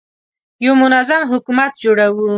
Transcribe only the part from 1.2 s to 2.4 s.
حکومت جوړوو.